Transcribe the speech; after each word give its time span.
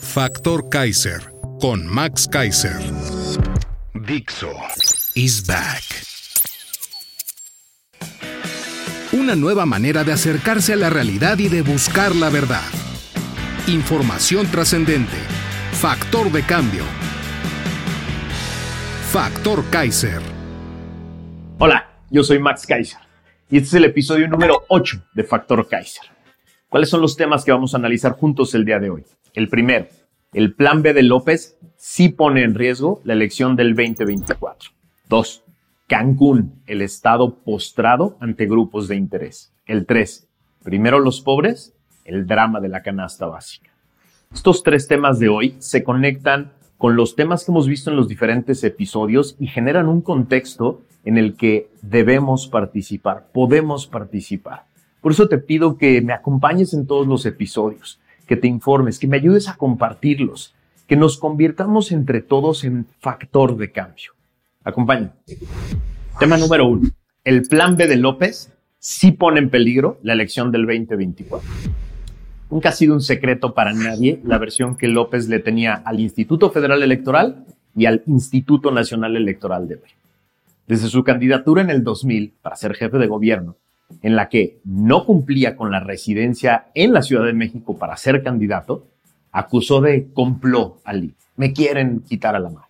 Factor 0.00 0.68
Kaiser 0.68 1.32
con 1.60 1.86
Max 1.86 2.28
Kaiser. 2.30 2.76
Dixo 3.94 4.52
is 5.14 5.46
back. 5.46 5.82
Una 9.12 9.34
nueva 9.34 9.64
manera 9.64 10.04
de 10.04 10.12
acercarse 10.12 10.74
a 10.74 10.76
la 10.76 10.90
realidad 10.90 11.38
y 11.38 11.48
de 11.48 11.62
buscar 11.62 12.14
la 12.14 12.28
verdad. 12.28 12.68
Información 13.66 14.46
trascendente. 14.48 15.16
Factor 15.72 16.30
de 16.30 16.42
cambio. 16.42 16.84
Factor 19.10 19.64
Kaiser. 19.70 20.20
Hola, 21.58 21.88
yo 22.10 22.22
soy 22.22 22.38
Max 22.38 22.66
Kaiser 22.66 23.00
y 23.48 23.56
este 23.56 23.68
es 23.68 23.74
el 23.74 23.84
episodio 23.86 24.28
número 24.28 24.64
8 24.68 25.02
de 25.14 25.24
Factor 25.24 25.66
Kaiser. 25.66 26.04
¿Cuáles 26.68 26.90
son 26.90 27.00
los 27.00 27.16
temas 27.16 27.42
que 27.42 27.52
vamos 27.52 27.72
a 27.72 27.78
analizar 27.78 28.12
juntos 28.12 28.54
el 28.54 28.64
día 28.64 28.78
de 28.78 28.90
hoy? 28.90 29.04
El 29.36 29.50
primero, 29.50 29.86
el 30.32 30.54
plan 30.54 30.80
B 30.80 30.94
de 30.94 31.02
López 31.02 31.58
sí 31.76 32.08
pone 32.08 32.42
en 32.42 32.54
riesgo 32.54 33.02
la 33.04 33.12
elección 33.12 33.54
del 33.54 33.76
2024. 33.76 34.70
Dos, 35.10 35.44
Cancún, 35.86 36.62
el 36.66 36.80
estado 36.80 37.34
postrado 37.44 38.16
ante 38.20 38.46
grupos 38.46 38.88
de 38.88 38.96
interés. 38.96 39.52
El 39.66 39.84
3. 39.84 40.26
Primero 40.64 41.00
los 41.00 41.20
pobres, 41.20 41.74
el 42.06 42.26
drama 42.26 42.60
de 42.60 42.70
la 42.70 42.82
canasta 42.82 43.26
básica. 43.26 43.70
Estos 44.32 44.62
tres 44.62 44.88
temas 44.88 45.18
de 45.18 45.28
hoy 45.28 45.54
se 45.58 45.84
conectan 45.84 46.54
con 46.78 46.96
los 46.96 47.14
temas 47.14 47.44
que 47.44 47.52
hemos 47.52 47.68
visto 47.68 47.90
en 47.90 47.96
los 47.96 48.08
diferentes 48.08 48.64
episodios 48.64 49.36
y 49.38 49.48
generan 49.48 49.86
un 49.86 50.00
contexto 50.00 50.80
en 51.04 51.18
el 51.18 51.36
que 51.36 51.68
debemos 51.82 52.48
participar, 52.48 53.28
podemos 53.34 53.86
participar. 53.86 54.64
Por 55.02 55.12
eso 55.12 55.28
te 55.28 55.36
pido 55.36 55.76
que 55.76 56.00
me 56.00 56.14
acompañes 56.14 56.72
en 56.72 56.86
todos 56.86 57.06
los 57.06 57.26
episodios, 57.26 58.00
que 58.26 58.36
te 58.36 58.48
informes, 58.48 58.98
que 58.98 59.06
me 59.06 59.16
ayudes 59.16 59.48
a 59.48 59.56
compartirlos, 59.56 60.54
que 60.86 60.96
nos 60.96 61.18
convirtamos 61.18 61.92
entre 61.92 62.20
todos 62.20 62.64
en 62.64 62.86
factor 63.00 63.56
de 63.56 63.72
cambio. 63.72 64.12
Acompáñame. 64.64 65.12
Tema 66.18 66.36
número 66.36 66.66
uno. 66.66 66.88
El 67.24 67.42
plan 67.42 67.76
B 67.76 67.86
de 67.86 67.96
López 67.96 68.52
sí 68.78 69.12
pone 69.12 69.40
en 69.40 69.50
peligro 69.50 69.98
la 70.02 70.12
elección 70.12 70.52
del 70.52 70.66
2024. 70.66 71.48
Nunca 72.50 72.68
ha 72.68 72.72
sido 72.72 72.94
un 72.94 73.00
secreto 73.00 73.54
para 73.54 73.72
nadie 73.72 74.20
la 74.24 74.38
versión 74.38 74.76
que 74.76 74.86
López 74.86 75.28
le 75.28 75.40
tenía 75.40 75.74
al 75.74 75.98
Instituto 75.98 76.50
Federal 76.50 76.82
Electoral 76.82 77.44
y 77.74 77.86
al 77.86 78.02
Instituto 78.06 78.70
Nacional 78.70 79.16
Electoral 79.16 79.66
de 79.66 79.74
hoy. 79.74 79.90
Desde 80.66 80.88
su 80.88 81.02
candidatura 81.04 81.62
en 81.62 81.70
el 81.70 81.82
2000 81.82 82.34
para 82.42 82.56
ser 82.56 82.74
jefe 82.74 82.98
de 82.98 83.06
gobierno, 83.06 83.56
en 84.02 84.16
la 84.16 84.28
que 84.28 84.60
no 84.64 85.04
cumplía 85.04 85.56
con 85.56 85.70
la 85.70 85.80
residencia 85.80 86.66
en 86.74 86.92
la 86.92 87.02
Ciudad 87.02 87.24
de 87.24 87.32
México 87.32 87.78
para 87.78 87.96
ser 87.96 88.22
candidato, 88.22 88.86
acusó 89.32 89.80
de 89.80 90.08
complot 90.12 90.80
al 90.84 91.04
INE. 91.04 91.14
Me 91.36 91.52
quieren 91.52 92.00
quitar 92.00 92.34
a 92.34 92.40
la 92.40 92.48
mano. 92.48 92.66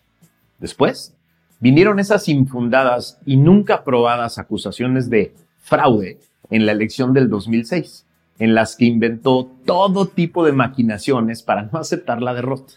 Después, 0.59 1.15
vinieron 1.59 1.99
esas 1.99 2.27
infundadas 2.27 3.19
y 3.25 3.37
nunca 3.37 3.83
probadas 3.83 4.37
acusaciones 4.37 5.09
de 5.09 5.33
fraude 5.59 6.19
en 6.49 6.65
la 6.65 6.71
elección 6.71 7.13
del 7.13 7.29
2006 7.29 8.05
en 8.39 8.53
las 8.53 8.75
que 8.75 8.85
inventó 8.85 9.49
todo 9.65 10.07
tipo 10.07 10.45
de 10.45 10.51
maquinaciones 10.51 11.41
para 11.43 11.63
no 11.63 11.79
aceptar 11.79 12.21
la 12.21 12.33
derrota, 12.33 12.73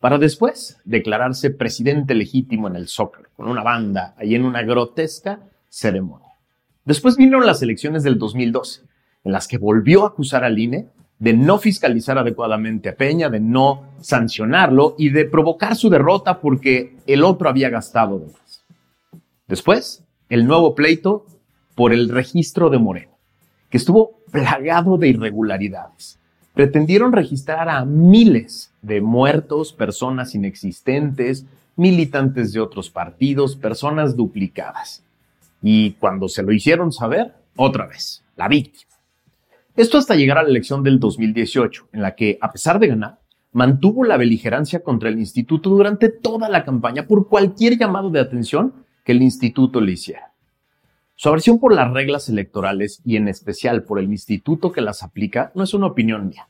para 0.00 0.18
después 0.18 0.78
declararse 0.84 1.50
presidente 1.50 2.14
legítimo 2.14 2.68
en 2.68 2.76
el 2.76 2.88
Zócalo, 2.88 3.28
con 3.36 3.48
una 3.48 3.62
banda 3.62 4.14
ahí 4.18 4.34
en 4.34 4.44
una 4.44 4.62
grotesca 4.62 5.40
ceremonia. 5.68 6.33
Después 6.84 7.16
vinieron 7.16 7.46
las 7.46 7.62
elecciones 7.62 8.02
del 8.02 8.18
2012, 8.18 8.82
en 9.24 9.32
las 9.32 9.48
que 9.48 9.58
volvió 9.58 10.04
a 10.04 10.08
acusar 10.08 10.44
al 10.44 10.58
INE 10.58 10.88
de 11.18 11.32
no 11.32 11.58
fiscalizar 11.58 12.18
adecuadamente 12.18 12.90
a 12.90 12.96
Peña, 12.96 13.30
de 13.30 13.40
no 13.40 13.84
sancionarlo 14.00 14.94
y 14.98 15.10
de 15.10 15.24
provocar 15.24 15.76
su 15.76 15.88
derrota 15.88 16.40
porque 16.40 16.96
el 17.06 17.24
otro 17.24 17.48
había 17.48 17.70
gastado 17.70 18.18
de 18.18 18.26
más. 18.26 18.64
Después, 19.46 20.04
el 20.28 20.46
nuevo 20.46 20.74
pleito 20.74 21.26
por 21.74 21.92
el 21.92 22.08
registro 22.08 22.68
de 22.68 22.78
Moreno, 22.78 23.16
que 23.70 23.78
estuvo 23.78 24.20
plagado 24.30 24.98
de 24.98 25.08
irregularidades. 25.08 26.18
Pretendieron 26.54 27.12
registrar 27.12 27.68
a 27.68 27.84
miles 27.84 28.72
de 28.82 29.00
muertos, 29.00 29.72
personas 29.72 30.34
inexistentes, 30.34 31.46
militantes 31.76 32.52
de 32.52 32.60
otros 32.60 32.90
partidos, 32.90 33.56
personas 33.56 34.16
duplicadas. 34.16 35.03
Y 35.66 35.92
cuando 35.92 36.28
se 36.28 36.42
lo 36.42 36.52
hicieron 36.52 36.92
saber, 36.92 37.32
otra 37.56 37.86
vez, 37.86 38.22
la 38.36 38.48
víctima. 38.48 38.92
Esto 39.74 39.96
hasta 39.96 40.14
llegar 40.14 40.36
a 40.36 40.42
la 40.42 40.50
elección 40.50 40.82
del 40.82 41.00
2018, 41.00 41.88
en 41.94 42.02
la 42.02 42.14
que, 42.14 42.36
a 42.42 42.52
pesar 42.52 42.78
de 42.78 42.88
ganar, 42.88 43.20
mantuvo 43.50 44.04
la 44.04 44.18
beligerancia 44.18 44.82
contra 44.82 45.08
el 45.08 45.18
instituto 45.18 45.70
durante 45.70 46.10
toda 46.10 46.50
la 46.50 46.66
campaña 46.66 47.06
por 47.06 47.28
cualquier 47.28 47.78
llamado 47.78 48.10
de 48.10 48.20
atención 48.20 48.74
que 49.06 49.12
el 49.12 49.22
instituto 49.22 49.80
le 49.80 49.92
hiciera. 49.92 50.34
Su 51.14 51.30
aversión 51.30 51.58
por 51.58 51.74
las 51.74 51.90
reglas 51.90 52.28
electorales 52.28 53.00
y 53.02 53.16
en 53.16 53.28
especial 53.28 53.84
por 53.84 53.98
el 53.98 54.10
instituto 54.10 54.70
que 54.70 54.82
las 54.82 55.02
aplica 55.02 55.50
no 55.54 55.62
es 55.62 55.72
una 55.72 55.86
opinión 55.86 56.28
mía. 56.28 56.46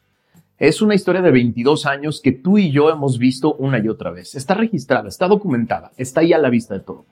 Es 0.58 0.82
una 0.82 0.96
historia 0.96 1.22
de 1.22 1.30
22 1.30 1.86
años 1.86 2.20
que 2.20 2.32
tú 2.32 2.58
y 2.58 2.72
yo 2.72 2.90
hemos 2.90 3.18
visto 3.18 3.54
una 3.54 3.78
y 3.78 3.86
otra 3.86 4.10
vez. 4.10 4.34
Está 4.34 4.54
registrada, 4.54 5.08
está 5.08 5.28
documentada, 5.28 5.92
está 5.96 6.22
ahí 6.22 6.32
a 6.32 6.38
la 6.38 6.50
vista 6.50 6.74
de 6.74 6.80
todo. 6.80 7.06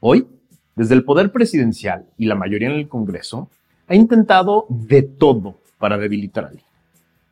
Hoy, 0.00 0.26
desde 0.76 0.94
el 0.94 1.04
poder 1.04 1.32
presidencial 1.32 2.06
y 2.16 2.26
la 2.26 2.34
mayoría 2.34 2.68
en 2.68 2.74
el 2.74 2.88
Congreso, 2.88 3.48
ha 3.88 3.94
intentado 3.94 4.66
de 4.68 5.02
todo 5.02 5.58
para 5.78 5.98
debilitar 5.98 6.44
al 6.44 6.54
INE. 6.54 6.64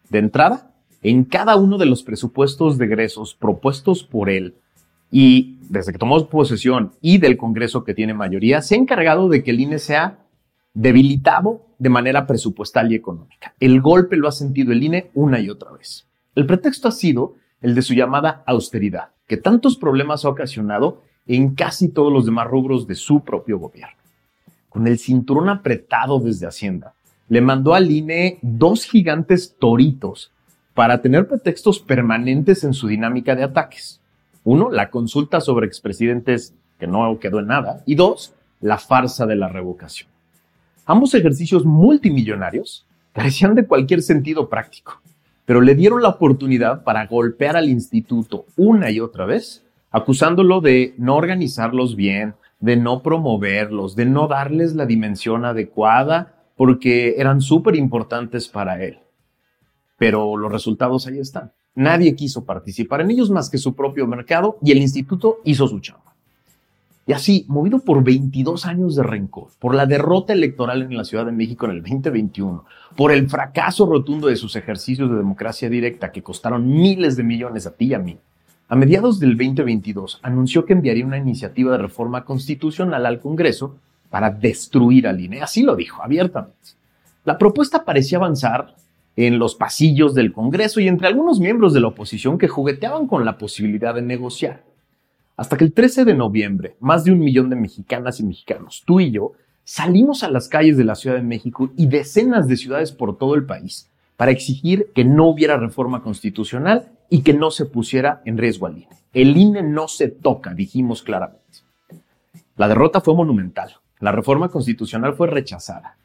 De 0.08 0.18
entrada, 0.18 0.72
en 1.02 1.24
cada 1.24 1.56
uno 1.56 1.76
de 1.76 1.86
los 1.86 2.02
presupuestos 2.02 2.78
de 2.78 2.86
egresos 2.86 3.34
propuestos 3.34 4.02
por 4.02 4.30
él 4.30 4.54
y 5.10 5.58
desde 5.68 5.92
que 5.92 5.98
tomó 5.98 6.26
posesión 6.28 6.92
y 7.00 7.18
del 7.18 7.36
Congreso 7.36 7.84
que 7.84 7.94
tiene 7.94 8.14
mayoría, 8.14 8.62
se 8.62 8.74
ha 8.74 8.78
encargado 8.78 9.28
de 9.28 9.44
que 9.44 9.50
el 9.50 9.60
INE 9.60 9.78
sea 9.78 10.18
debilitado 10.72 11.66
de 11.78 11.90
manera 11.90 12.26
presupuestal 12.26 12.90
y 12.90 12.96
económica. 12.96 13.54
El 13.60 13.80
golpe 13.80 14.16
lo 14.16 14.26
ha 14.26 14.32
sentido 14.32 14.72
el 14.72 14.82
INE 14.82 15.10
una 15.14 15.38
y 15.40 15.50
otra 15.50 15.70
vez. 15.72 16.06
El 16.34 16.46
pretexto 16.46 16.88
ha 16.88 16.92
sido 16.92 17.34
el 17.60 17.74
de 17.74 17.82
su 17.82 17.94
llamada 17.94 18.42
austeridad, 18.46 19.10
que 19.26 19.36
tantos 19.36 19.76
problemas 19.76 20.24
ha 20.24 20.30
ocasionado 20.30 21.02
en 21.26 21.54
casi 21.54 21.88
todos 21.88 22.12
los 22.12 22.26
demás 22.26 22.46
rubros 22.48 22.86
de 22.86 22.94
su 22.94 23.20
propio 23.20 23.58
gobierno. 23.58 23.96
Con 24.68 24.86
el 24.86 24.98
cinturón 24.98 25.48
apretado 25.48 26.20
desde 26.20 26.46
Hacienda, 26.46 26.94
le 27.28 27.40
mandó 27.40 27.74
al 27.74 27.90
INE 27.90 28.38
dos 28.42 28.84
gigantes 28.84 29.56
toritos 29.58 30.32
para 30.74 31.00
tener 31.00 31.28
pretextos 31.28 31.78
permanentes 31.78 32.64
en 32.64 32.74
su 32.74 32.88
dinámica 32.88 33.34
de 33.34 33.44
ataques. 33.44 34.00
Uno, 34.42 34.70
la 34.70 34.90
consulta 34.90 35.40
sobre 35.40 35.66
expresidentes 35.66 36.54
que 36.78 36.86
no 36.86 37.18
quedó 37.18 37.38
en 37.38 37.46
nada. 37.46 37.82
Y 37.86 37.94
dos, 37.94 38.34
la 38.60 38.78
farsa 38.78 39.26
de 39.26 39.36
la 39.36 39.48
revocación. 39.48 40.10
Ambos 40.86 41.14
ejercicios 41.14 41.64
multimillonarios 41.64 42.86
carecían 43.12 43.54
de 43.54 43.66
cualquier 43.66 44.02
sentido 44.02 44.48
práctico, 44.48 45.00
pero 45.46 45.60
le 45.60 45.74
dieron 45.74 46.02
la 46.02 46.08
oportunidad 46.08 46.82
para 46.82 47.06
golpear 47.06 47.56
al 47.56 47.68
instituto 47.68 48.44
una 48.56 48.90
y 48.90 49.00
otra 49.00 49.24
vez, 49.24 49.62
acusándolo 49.94 50.60
de 50.60 50.92
no 50.98 51.14
organizarlos 51.14 51.94
bien, 51.94 52.34
de 52.58 52.76
no 52.76 53.00
promoverlos, 53.00 53.94
de 53.94 54.04
no 54.04 54.26
darles 54.26 54.74
la 54.74 54.86
dimensión 54.86 55.44
adecuada, 55.44 56.34
porque 56.56 57.14
eran 57.16 57.40
súper 57.40 57.76
importantes 57.76 58.48
para 58.48 58.82
él. 58.82 58.98
Pero 59.96 60.36
los 60.36 60.50
resultados 60.50 61.06
ahí 61.06 61.20
están. 61.20 61.52
Nadie 61.76 62.16
quiso 62.16 62.44
participar 62.44 63.02
en 63.02 63.12
ellos 63.12 63.30
más 63.30 63.48
que 63.48 63.56
su 63.56 63.76
propio 63.76 64.08
mercado 64.08 64.58
y 64.62 64.72
el 64.72 64.78
instituto 64.78 65.38
hizo 65.44 65.68
su 65.68 65.78
chamba. 65.78 66.16
Y 67.06 67.12
así, 67.12 67.44
movido 67.46 67.78
por 67.78 68.02
22 68.02 68.66
años 68.66 68.96
de 68.96 69.04
rencor, 69.04 69.50
por 69.60 69.76
la 69.76 69.86
derrota 69.86 70.32
electoral 70.32 70.82
en 70.82 70.96
la 70.96 71.04
Ciudad 71.04 71.24
de 71.24 71.30
México 71.30 71.66
en 71.66 71.70
el 71.72 71.82
2021, 71.82 72.64
por 72.96 73.12
el 73.12 73.28
fracaso 73.28 73.86
rotundo 73.86 74.26
de 74.26 74.34
sus 74.34 74.56
ejercicios 74.56 75.08
de 75.08 75.18
democracia 75.18 75.70
directa 75.70 76.10
que 76.10 76.24
costaron 76.24 76.68
miles 76.68 77.16
de 77.16 77.22
millones 77.22 77.68
a 77.68 77.76
ti 77.76 77.86
y 77.86 77.94
a 77.94 78.00
mí, 78.00 78.18
a 78.74 78.76
mediados 78.76 79.20
del 79.20 79.36
2022 79.36 80.18
anunció 80.20 80.66
que 80.66 80.72
enviaría 80.72 81.06
una 81.06 81.16
iniciativa 81.16 81.70
de 81.70 81.78
reforma 81.78 82.24
constitucional 82.24 83.06
al 83.06 83.20
Congreso 83.20 83.76
para 84.10 84.30
destruir 84.30 85.06
al 85.06 85.20
INE. 85.20 85.42
Así 85.42 85.62
lo 85.62 85.76
dijo 85.76 86.02
abiertamente. 86.02 86.72
La 87.24 87.38
propuesta 87.38 87.84
parecía 87.84 88.18
avanzar 88.18 88.74
en 89.14 89.38
los 89.38 89.54
pasillos 89.54 90.12
del 90.12 90.32
Congreso 90.32 90.80
y 90.80 90.88
entre 90.88 91.06
algunos 91.06 91.38
miembros 91.38 91.72
de 91.72 91.82
la 91.82 91.86
oposición 91.86 92.36
que 92.36 92.48
jugueteaban 92.48 93.06
con 93.06 93.24
la 93.24 93.38
posibilidad 93.38 93.94
de 93.94 94.02
negociar. 94.02 94.64
Hasta 95.36 95.56
que 95.56 95.62
el 95.62 95.72
13 95.72 96.04
de 96.04 96.14
noviembre, 96.14 96.74
más 96.80 97.04
de 97.04 97.12
un 97.12 97.20
millón 97.20 97.50
de 97.50 97.54
mexicanas 97.54 98.18
y 98.18 98.24
mexicanos, 98.24 98.82
tú 98.84 98.98
y 98.98 99.12
yo, 99.12 99.34
salimos 99.62 100.24
a 100.24 100.30
las 100.32 100.48
calles 100.48 100.76
de 100.76 100.82
la 100.82 100.96
Ciudad 100.96 101.14
de 101.14 101.22
México 101.22 101.70
y 101.76 101.86
decenas 101.86 102.48
de 102.48 102.56
ciudades 102.56 102.90
por 102.90 103.18
todo 103.18 103.36
el 103.36 103.46
país 103.46 103.88
para 104.16 104.32
exigir 104.32 104.88
que 104.96 105.04
no 105.04 105.28
hubiera 105.28 105.58
reforma 105.58 106.02
constitucional 106.02 106.90
y 107.08 107.22
que 107.22 107.34
no 107.34 107.50
se 107.50 107.66
pusiera 107.66 108.22
en 108.24 108.38
riesgo 108.38 108.66
al 108.66 108.78
INE. 108.78 108.88
El 109.12 109.36
INE 109.36 109.62
no 109.62 109.88
se 109.88 110.08
toca, 110.08 110.54
dijimos 110.54 111.02
claramente. 111.02 111.40
La 112.56 112.68
derrota 112.68 113.00
fue 113.00 113.14
monumental. 113.14 113.76
La 114.00 114.12
reforma 114.12 114.48
constitucional 114.48 115.14
fue 115.14 115.28
rechazada 115.28 115.96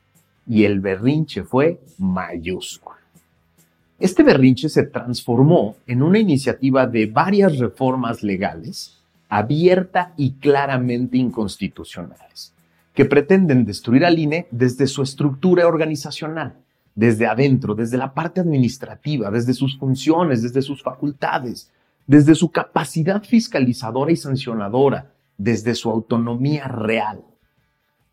y 0.48 0.64
el 0.64 0.80
berrinche 0.80 1.44
fue 1.44 1.80
mayúsculo. 1.98 2.98
Este 4.00 4.24
berrinche 4.24 4.70
se 4.70 4.84
transformó 4.84 5.76
en 5.86 6.02
una 6.02 6.20
iniciativa 6.20 6.88
de 6.88 7.08
varias 7.08 7.58
reformas 7.58 8.24
legales 8.24 9.00
abierta 9.30 10.14
y 10.18 10.34
claramente 10.34 11.18
inconstitucionales, 11.18 12.54
que 12.94 13.06
pretenden 13.06 13.64
destruir 13.64 14.04
al 14.04 14.18
INE 14.18 14.48
desde 14.50 14.88
su 14.88 15.04
estructura 15.04 15.68
organizacional, 15.68 16.56
desde 17.00 17.28
adentro, 17.28 17.76
desde 17.76 17.98
la 17.98 18.14
parte 18.14 18.42
administrativa, 18.42 19.32
desde 19.32 19.54
sus 19.54 19.78
funciones, 19.78 20.44
desde 20.44 20.62
sus 20.62 20.84
facultades, 20.84 21.72
desde 22.06 22.36
su 22.36 22.52
capacidad 22.52 23.24
fiscalizadora 23.24 24.12
y 24.12 24.18
sancionadora, 24.18 25.14
desde 25.38 25.76
su 25.76 25.90
autonomía 25.90 26.68
real. 26.68 27.22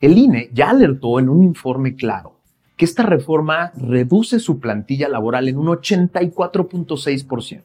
El 0.01 0.17
INE 0.17 0.51
ya 0.53 0.71
alertó 0.71 1.19
en 1.19 1.29
un 1.29 1.43
informe 1.43 1.97
claro 1.97 2.37
que 2.77 2.85
esta 2.85 3.03
reforma 3.03 3.73
reduce 3.77 4.39
su 4.39 4.61
plantilla 4.61 5.09
laboral 5.09 5.49
en 5.49 5.59
un 5.59 5.67
84.6% 5.67 7.63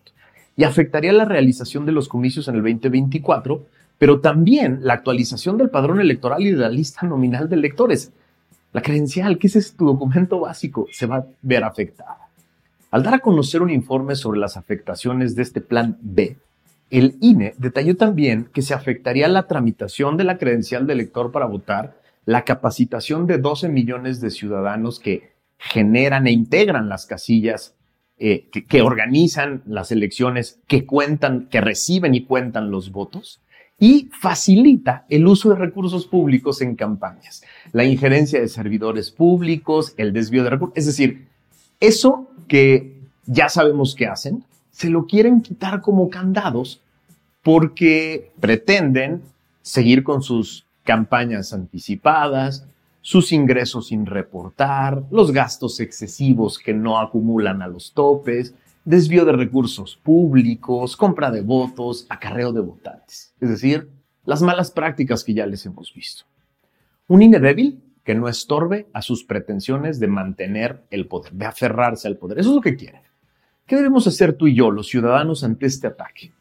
y 0.57 0.63
afectaría 0.63 1.13
la 1.13 1.25
realización 1.25 1.85
de 1.85 1.91
los 1.91 2.09
comicios 2.09 2.47
en 2.47 2.55
el 2.55 2.63
2024, 2.63 3.63
pero 3.99 4.21
también 4.21 4.79
la 4.81 4.95
actualización 4.95 5.59
del 5.59 5.69
padrón 5.69 5.99
electoral 5.99 6.41
y 6.41 6.49
de 6.49 6.57
la 6.57 6.69
lista 6.69 7.05
nominal 7.05 7.47
de 7.47 7.57
electores. 7.57 8.11
La 8.73 8.81
credencial, 8.81 9.37
que 9.37 9.47
ese 9.47 9.59
es 9.59 9.75
tu 9.75 9.85
documento 9.85 10.39
básico, 10.39 10.87
se 10.91 11.05
va 11.05 11.17
a 11.17 11.25
ver 11.41 11.63
afectada. 11.63 12.29
Al 12.89 13.03
dar 13.03 13.15
a 13.15 13.19
conocer 13.19 13.61
un 13.61 13.69
informe 13.69 14.15
sobre 14.15 14.39
las 14.39 14.57
afectaciones 14.57 15.35
de 15.35 15.43
este 15.43 15.61
plan 15.61 15.97
B, 16.01 16.37
el 16.89 17.17
INE 17.21 17.53
detalló 17.57 17.95
también 17.95 18.49
que 18.53 18.61
se 18.61 18.73
afectaría 18.73 19.27
la 19.29 19.47
tramitación 19.47 20.17
de 20.17 20.25
la 20.25 20.37
credencial 20.37 20.87
de 20.87 20.93
elector 20.93 21.31
para 21.31 21.45
votar, 21.45 21.97
la 22.25 22.43
capacitación 22.43 23.27
de 23.27 23.37
12 23.37 23.69
millones 23.69 24.21
de 24.21 24.29
ciudadanos 24.29 24.99
que 24.99 25.31
generan 25.57 26.27
e 26.27 26.31
integran 26.31 26.89
las 26.89 27.05
casillas 27.05 27.75
eh, 28.17 28.49
que, 28.51 28.81
organizan 28.81 29.63
las 29.65 29.91
elecciones, 29.91 30.59
que 30.67 30.85
cuentan, 30.85 31.47
que 31.49 31.61
reciben 31.61 32.13
y 32.13 32.25
cuentan 32.25 32.69
los 32.69 32.91
votos 32.91 33.41
y 33.81 34.09
facilita 34.11 35.05
el 35.09 35.25
uso 35.25 35.49
de 35.49 35.55
recursos 35.55 36.05
públicos 36.05 36.61
en 36.61 36.75
campañas, 36.75 37.41
la 37.71 37.83
injerencia 37.83 38.39
de 38.39 38.47
servidores 38.47 39.09
públicos, 39.09 39.95
el 39.97 40.13
desvío 40.13 40.43
de 40.43 40.51
recursos, 40.51 40.77
es 40.77 40.85
decir, 40.85 41.25
eso 41.79 42.29
que 42.47 42.93
ya 43.25 43.49
sabemos 43.49 43.95
que 43.95 44.05
hacen, 44.05 44.43
se 44.69 44.91
lo 44.91 45.07
quieren 45.07 45.41
quitar 45.41 45.81
como 45.81 46.11
candados 46.11 46.79
porque 47.41 48.31
pretenden 48.39 49.23
seguir 49.63 50.03
con 50.03 50.21
sus 50.21 50.63
campañas 50.83 51.51
anticipadas, 51.51 52.67
sus 53.01 53.31
ingresos 53.31 53.87
sin 53.87 54.05
reportar, 54.05 55.01
los 55.09 55.31
gastos 55.31 55.79
excesivos 55.79 56.59
que 56.59 56.75
no 56.75 56.99
acumulan 56.99 57.63
a 57.63 57.67
los 57.67 57.93
topes, 57.93 58.53
desvío 58.85 59.25
de 59.25 59.33
recursos 59.33 59.95
públicos, 59.95 60.97
compra 60.97 61.31
de 61.31 61.41
votos, 61.41 62.05
acarreo 62.09 62.51
de 62.51 62.61
votantes. 62.61 63.33
Es 63.39 63.49
decir, 63.49 63.89
las 64.25 64.41
malas 64.41 64.71
prácticas 64.71 65.23
que 65.23 65.33
ya 65.33 65.45
les 65.45 65.65
hemos 65.65 65.93
visto. 65.93 66.25
Un 67.07 67.21
INE 67.21 67.39
débil 67.39 67.81
que 68.03 68.15
no 68.15 68.27
estorbe 68.27 68.87
a 68.93 69.01
sus 69.01 69.23
pretensiones 69.23 69.99
de 69.99 70.07
mantener 70.07 70.83
el 70.89 71.07
poder, 71.07 71.33
de 71.33 71.45
aferrarse 71.45 72.07
al 72.07 72.17
poder. 72.17 72.39
Eso 72.39 72.49
es 72.49 72.55
lo 72.55 72.61
que 72.61 72.75
quieren. 72.75 73.01
¿Qué 73.65 73.75
debemos 73.75 74.07
hacer 74.07 74.33
tú 74.33 74.47
y 74.47 74.55
yo, 74.55 74.71
los 74.71 74.87
ciudadanos, 74.87 75.43
ante 75.43 75.65
este 75.67 75.87
ataque? 75.87 76.31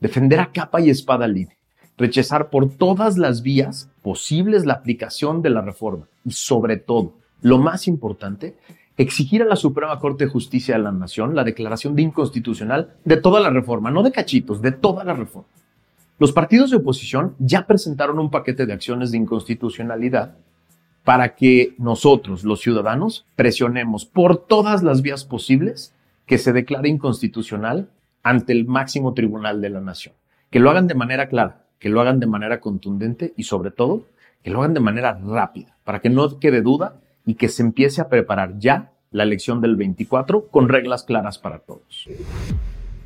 Defender 0.00 0.40
a 0.40 0.50
capa 0.50 0.80
y 0.80 0.90
espada 0.90 1.26
al 1.26 1.36
INE 1.36 1.56
rechazar 1.96 2.50
por 2.50 2.70
todas 2.70 3.18
las 3.18 3.42
vías 3.42 3.90
posibles 4.02 4.66
la 4.66 4.74
aplicación 4.74 5.42
de 5.42 5.50
la 5.50 5.60
reforma 5.60 6.08
y 6.24 6.32
sobre 6.32 6.76
todo, 6.76 7.14
lo 7.42 7.58
más 7.58 7.86
importante, 7.88 8.56
exigir 8.96 9.42
a 9.42 9.46
la 9.46 9.56
Suprema 9.56 9.98
Corte 9.98 10.24
de 10.24 10.30
Justicia 10.30 10.76
de 10.76 10.82
la 10.82 10.92
Nación 10.92 11.34
la 11.34 11.44
declaración 11.44 11.96
de 11.96 12.02
inconstitucional 12.02 12.94
de 13.04 13.16
toda 13.16 13.40
la 13.40 13.50
reforma, 13.50 13.90
no 13.90 14.02
de 14.02 14.12
cachitos, 14.12 14.62
de 14.62 14.72
toda 14.72 15.04
la 15.04 15.14
reforma. 15.14 15.48
Los 16.18 16.32
partidos 16.32 16.70
de 16.70 16.76
oposición 16.76 17.34
ya 17.38 17.66
presentaron 17.66 18.18
un 18.20 18.30
paquete 18.30 18.66
de 18.66 18.72
acciones 18.72 19.10
de 19.10 19.18
inconstitucionalidad 19.18 20.36
para 21.02 21.34
que 21.34 21.74
nosotros, 21.78 22.44
los 22.44 22.60
ciudadanos, 22.60 23.26
presionemos 23.36 24.06
por 24.06 24.46
todas 24.46 24.82
las 24.82 25.02
vías 25.02 25.24
posibles 25.24 25.92
que 26.24 26.38
se 26.38 26.52
declare 26.52 26.88
inconstitucional 26.88 27.90
ante 28.22 28.52
el 28.52 28.64
máximo 28.64 29.12
tribunal 29.12 29.60
de 29.60 29.70
la 29.70 29.80
nación. 29.80 30.14
Que 30.50 30.60
lo 30.60 30.70
hagan 30.70 30.86
de 30.86 30.94
manera 30.94 31.28
clara, 31.28 31.64
que 31.78 31.90
lo 31.90 32.00
hagan 32.00 32.20
de 32.20 32.26
manera 32.26 32.60
contundente 32.60 33.34
y 33.36 33.42
sobre 33.42 33.70
todo 33.70 34.06
que 34.42 34.50
lo 34.50 34.60
hagan 34.60 34.74
de 34.74 34.80
manera 34.80 35.18
rápida, 35.22 35.76
para 35.84 36.00
que 36.00 36.10
no 36.10 36.38
quede 36.38 36.62
duda 36.62 36.96
y 37.26 37.34
que 37.34 37.48
se 37.48 37.62
empiece 37.62 38.00
a 38.00 38.08
preparar 38.08 38.58
ya 38.58 38.92
la 39.10 39.22
elección 39.22 39.60
del 39.60 39.76
24 39.76 40.48
con 40.48 40.68
reglas 40.68 41.04
claras 41.04 41.38
para 41.38 41.60
todos. 41.60 42.08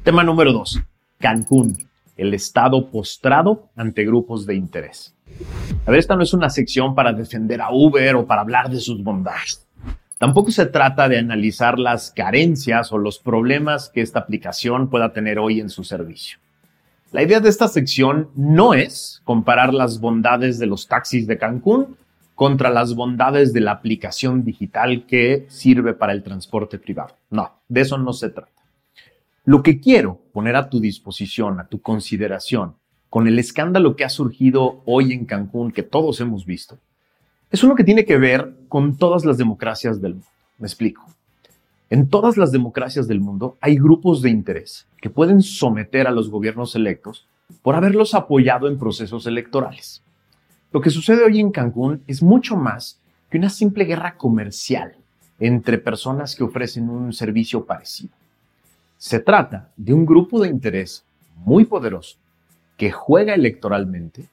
Tema 0.02 0.24
número 0.24 0.52
2. 0.52 0.80
Cancún, 1.18 1.76
el 2.16 2.34
estado 2.34 2.90
postrado 2.90 3.68
ante 3.76 4.04
grupos 4.04 4.46
de 4.46 4.54
interés. 4.54 5.14
A 5.86 5.90
ver, 5.90 6.00
esta 6.00 6.16
no 6.16 6.22
es 6.22 6.32
una 6.32 6.50
sección 6.50 6.94
para 6.94 7.12
defender 7.12 7.60
a 7.60 7.70
Uber 7.70 8.16
o 8.16 8.26
para 8.26 8.40
hablar 8.40 8.70
de 8.70 8.80
sus 8.80 9.02
bondades. 9.02 9.66
Tampoco 10.18 10.50
se 10.50 10.66
trata 10.66 11.08
de 11.08 11.18
analizar 11.18 11.78
las 11.78 12.10
carencias 12.10 12.92
o 12.92 12.98
los 12.98 13.20
problemas 13.20 13.88
que 13.88 14.00
esta 14.00 14.18
aplicación 14.18 14.90
pueda 14.90 15.12
tener 15.12 15.38
hoy 15.38 15.60
en 15.60 15.70
su 15.70 15.84
servicio. 15.84 16.38
La 17.12 17.22
idea 17.22 17.40
de 17.40 17.48
esta 17.48 17.68
sección 17.68 18.28
no 18.34 18.74
es 18.74 19.22
comparar 19.24 19.72
las 19.72 20.00
bondades 20.00 20.58
de 20.58 20.66
los 20.66 20.88
taxis 20.88 21.26
de 21.26 21.38
Cancún 21.38 21.96
contra 22.38 22.70
las 22.70 22.94
bondades 22.94 23.52
de 23.52 23.58
la 23.58 23.72
aplicación 23.72 24.44
digital 24.44 25.06
que 25.06 25.46
sirve 25.48 25.92
para 25.92 26.12
el 26.12 26.22
transporte 26.22 26.78
privado. 26.78 27.16
No, 27.30 27.50
de 27.66 27.80
eso 27.80 27.98
no 27.98 28.12
se 28.12 28.30
trata. 28.30 28.62
Lo 29.44 29.64
que 29.64 29.80
quiero 29.80 30.20
poner 30.32 30.54
a 30.54 30.70
tu 30.70 30.78
disposición, 30.78 31.58
a 31.58 31.66
tu 31.66 31.82
consideración, 31.82 32.76
con 33.10 33.26
el 33.26 33.40
escándalo 33.40 33.96
que 33.96 34.04
ha 34.04 34.08
surgido 34.08 34.82
hoy 34.86 35.12
en 35.12 35.24
Cancún, 35.24 35.72
que 35.72 35.82
todos 35.82 36.20
hemos 36.20 36.46
visto, 36.46 36.78
es 37.50 37.64
uno 37.64 37.74
que 37.74 37.82
tiene 37.82 38.04
que 38.04 38.18
ver 38.18 38.54
con 38.68 38.96
todas 38.96 39.24
las 39.24 39.36
democracias 39.36 40.00
del 40.00 40.12
mundo. 40.12 40.28
Me 40.58 40.68
explico. 40.68 41.04
En 41.90 42.08
todas 42.08 42.36
las 42.36 42.52
democracias 42.52 43.08
del 43.08 43.18
mundo 43.18 43.58
hay 43.60 43.78
grupos 43.78 44.22
de 44.22 44.30
interés 44.30 44.86
que 45.02 45.10
pueden 45.10 45.42
someter 45.42 46.06
a 46.06 46.12
los 46.12 46.30
gobiernos 46.30 46.76
electos 46.76 47.26
por 47.62 47.74
haberlos 47.74 48.14
apoyado 48.14 48.68
en 48.68 48.78
procesos 48.78 49.26
electorales. 49.26 50.04
Lo 50.70 50.82
que 50.82 50.90
sucede 50.90 51.24
hoy 51.24 51.40
en 51.40 51.50
Cancún 51.50 52.02
es 52.06 52.22
mucho 52.22 52.54
más 52.54 53.00
que 53.30 53.38
una 53.38 53.48
simple 53.48 53.84
guerra 53.84 54.16
comercial 54.16 54.96
entre 55.40 55.78
personas 55.78 56.36
que 56.36 56.44
ofrecen 56.44 56.90
un 56.90 57.12
servicio 57.12 57.64
parecido. 57.64 58.12
Se 58.98 59.20
trata 59.20 59.70
de 59.76 59.94
un 59.94 60.04
grupo 60.04 60.40
de 60.40 60.48
interés 60.48 61.04
muy 61.36 61.64
poderoso 61.64 62.18
que 62.76 62.90
juega 62.90 63.34
electoralmente, 63.34 64.28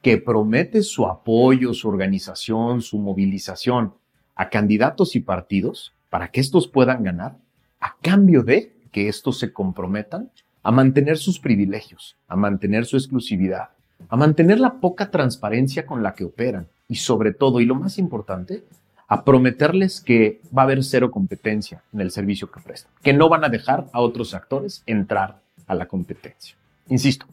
que 0.00 0.16
promete 0.18 0.82
su 0.82 1.06
apoyo, 1.06 1.74
su 1.74 1.88
organización, 1.88 2.82
su 2.82 2.98
movilización 2.98 3.92
a 4.36 4.48
candidatos 4.48 5.16
y 5.16 5.20
partidos 5.20 5.92
para 6.08 6.28
que 6.28 6.40
estos 6.40 6.68
puedan 6.68 7.02
ganar 7.02 7.36
a 7.80 7.96
cambio 8.00 8.42
de 8.42 8.72
que 8.92 9.08
estos 9.08 9.38
se 9.38 9.52
comprometan 9.52 10.30
a 10.62 10.70
mantener 10.70 11.18
sus 11.18 11.40
privilegios, 11.40 12.16
a 12.28 12.36
mantener 12.36 12.86
su 12.86 12.96
exclusividad, 12.96 13.70
a 14.08 14.16
mantener 14.16 14.60
la 14.60 14.74
poca 14.74 15.10
transparencia 15.10 15.86
con 15.86 16.02
la 16.02 16.14
que 16.14 16.24
operan 16.24 16.66
y 16.88 16.96
sobre 16.96 17.32
todo, 17.32 17.60
y 17.60 17.66
lo 17.66 17.74
más 17.74 17.98
importante, 17.98 18.64
a 19.06 19.24
prometerles 19.24 20.00
que 20.00 20.40
va 20.56 20.62
a 20.62 20.64
haber 20.66 20.84
cero 20.84 21.10
competencia 21.10 21.82
en 21.92 22.00
el 22.00 22.10
servicio 22.10 22.50
que 22.50 22.60
prestan, 22.60 22.92
que 23.02 23.12
no 23.12 23.28
van 23.28 23.44
a 23.44 23.48
dejar 23.48 23.86
a 23.92 24.00
otros 24.00 24.34
actores 24.34 24.82
entrar 24.86 25.40
a 25.66 25.74
la 25.74 25.86
competencia. 25.86 26.56
Insisto, 26.88 27.26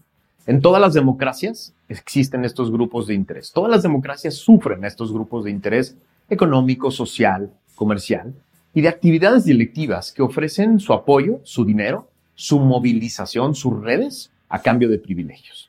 en 0.48 0.62
todas 0.62 0.82
las 0.82 0.94
democracias 0.94 1.74
existen 1.90 2.46
estos 2.46 2.72
grupos 2.72 3.06
de 3.06 3.14
interés. 3.14 3.52
Todas 3.52 3.70
las 3.70 3.84
democracias 3.84 4.36
sufren 4.36 4.86
estos 4.86 5.12
grupos 5.12 5.44
de 5.44 5.52
interés 5.52 5.96
económico, 6.30 6.90
social, 6.90 7.52
comercial, 7.76 8.34
y 8.74 8.82
de 8.82 8.90
actividades 8.90 9.46
directivas 9.46 10.12
que 10.12 10.22
ofrecen 10.22 10.80
su 10.80 10.94
apoyo, 10.94 11.42
su 11.44 11.66
dinero, 11.66 12.10
su 12.36 12.60
movilización, 12.60 13.56
sus 13.56 13.82
redes 13.82 14.32
a 14.50 14.62
cambio 14.62 14.88
de 14.90 15.00
privilegios. 15.00 15.67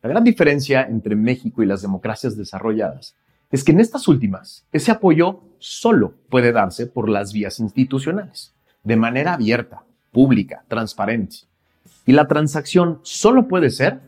La 0.00 0.08
gran 0.08 0.22
diferencia 0.22 0.82
entre 0.82 1.16
México 1.16 1.62
y 1.62 1.66
las 1.66 1.82
democracias 1.82 2.36
desarrolladas 2.36 3.16
es 3.50 3.64
que 3.64 3.72
en 3.72 3.80
estas 3.80 4.06
últimas 4.06 4.64
ese 4.72 4.92
apoyo 4.92 5.40
solo 5.58 6.14
puede 6.28 6.52
darse 6.52 6.86
por 6.86 7.08
las 7.08 7.32
vías 7.32 7.58
institucionales, 7.58 8.54
de 8.84 8.96
manera 8.96 9.34
abierta, 9.34 9.82
pública, 10.12 10.64
transparente. 10.68 11.38
Y 12.06 12.12
la 12.12 12.28
transacción 12.28 13.00
solo 13.02 13.48
puede 13.48 13.70
ser 13.70 14.00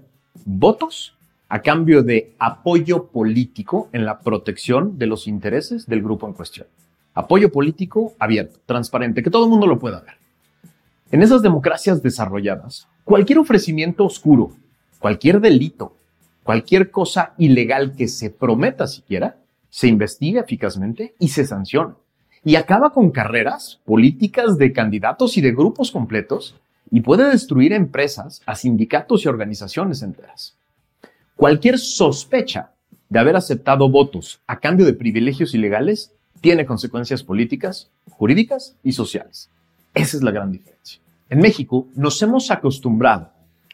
votos 0.44 1.16
a 1.48 1.60
cambio 1.60 2.04
de 2.04 2.34
apoyo 2.38 3.08
político 3.08 3.88
en 3.92 4.04
la 4.06 4.20
protección 4.20 4.96
de 4.96 5.06
los 5.06 5.26
intereses 5.26 5.86
del 5.86 6.02
grupo 6.02 6.28
en 6.28 6.34
cuestión. 6.34 6.68
Apoyo 7.14 7.50
político 7.50 8.14
abierto, 8.20 8.60
transparente, 8.64 9.24
que 9.24 9.30
todo 9.30 9.44
el 9.44 9.50
mundo 9.50 9.66
lo 9.66 9.80
pueda 9.80 10.00
ver. 10.00 10.14
En 11.10 11.22
esas 11.22 11.42
democracias 11.42 12.00
desarrolladas, 12.00 12.86
cualquier 13.02 13.40
ofrecimiento 13.40 14.04
oscuro, 14.04 14.52
cualquier 15.00 15.40
delito, 15.40 15.96
cualquier 16.44 16.92
cosa 16.92 17.34
ilegal 17.38 17.96
que 17.96 18.06
se 18.06 18.30
prometa 18.30 18.86
siquiera, 18.86 19.38
se 19.68 19.88
investiga 19.88 20.42
eficazmente 20.42 21.14
y 21.18 21.28
se 21.28 21.44
sanciona. 21.44 21.96
Y 22.44 22.54
acaba 22.54 22.92
con 22.92 23.10
carreras 23.10 23.80
políticas 23.84 24.56
de 24.58 24.72
candidatos 24.72 25.36
y 25.36 25.40
de 25.40 25.52
grupos 25.52 25.90
completos 25.90 26.54
y 26.90 27.00
puede 27.00 27.28
destruir 27.28 27.72
empresas, 27.72 28.42
a 28.46 28.54
sindicatos 28.54 29.24
y 29.24 29.28
organizaciones 29.28 30.02
enteras. 30.02 30.56
Cualquier 31.36 31.78
sospecha 31.78 32.72
de 33.08 33.18
haber 33.18 33.36
aceptado 33.36 33.88
votos 33.88 34.40
a 34.46 34.58
cambio 34.58 34.86
de 34.86 34.92
privilegios 34.92 35.54
ilegales 35.54 36.12
tiene 36.40 36.66
consecuencias 36.66 37.22
políticas, 37.22 37.90
jurídicas 38.10 38.76
y 38.82 38.92
sociales. 38.92 39.50
Esa 39.94 40.16
es 40.16 40.22
la 40.22 40.30
gran 40.30 40.52
diferencia. 40.52 41.00
En 41.28 41.38
México 41.38 41.86
nos 41.94 42.20
hemos 42.22 42.50
acostumbrado 42.50 43.30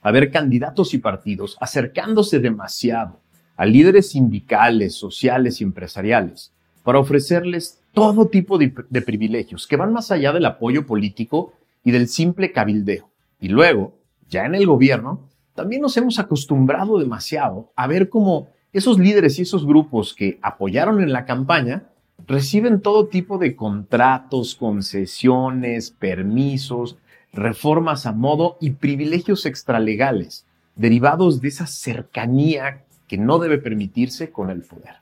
a 0.06 0.12
ver 0.12 0.30
candidatos 0.30 0.94
y 0.94 0.98
partidos 0.98 1.56
acercándose 1.60 2.38
demasiado 2.38 3.18
a 3.56 3.66
líderes 3.66 4.10
sindicales, 4.10 4.94
sociales 4.94 5.60
y 5.60 5.64
empresariales 5.64 6.52
para 6.84 7.00
ofrecerles 7.00 7.80
todo 7.92 8.28
tipo 8.28 8.56
de, 8.56 8.72
de, 8.88 9.02
privilegios 9.02 9.66
que 9.66 9.74
van 9.74 9.92
más 9.92 10.12
allá 10.12 10.32
del 10.32 10.46
apoyo 10.46 10.86
político 10.86 11.54
y 11.82 11.90
del 11.90 12.06
simple 12.06 12.52
cabildeo. 12.52 13.10
Y 13.40 13.48
luego, 13.48 13.94
ya 14.28 14.46
en 14.46 14.54
el 14.54 14.64
gobierno, 14.66 15.28
también 15.56 15.82
nos 15.82 15.96
hemos 15.96 16.20
acostumbrado 16.20 17.00
demasiado 17.00 17.72
a 17.74 17.88
ver 17.88 18.08
cómo 18.08 18.46
esos 18.72 19.00
líderes 19.00 19.40
y 19.40 19.42
esos 19.42 19.66
grupos 19.66 20.14
que 20.14 20.38
apoyaron 20.40 21.02
en 21.02 21.12
la 21.12 21.24
campaña 21.24 21.88
reciben 22.28 22.80
todo 22.80 23.08
tipo 23.08 23.38
de 23.38 23.56
contratos, 23.56 24.54
concesiones, 24.54 25.90
permisos, 25.90 26.96
reformas 27.36 28.06
a 28.06 28.12
modo 28.12 28.56
y 28.60 28.70
privilegios 28.70 29.44
extralegales 29.44 30.46
derivados 30.74 31.40
de 31.40 31.48
esa 31.48 31.66
cercanía 31.66 32.84
que 33.06 33.18
no 33.18 33.38
debe 33.38 33.58
permitirse 33.58 34.30
con 34.30 34.50
el 34.50 34.62
poder. 34.62 34.96